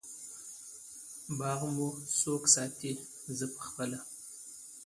باغ 1.37 1.61
مو 1.75 1.87
څوک 2.19 2.43
ساتی؟ 2.53 2.91
زه 3.37 3.45
پخپله 3.55 3.99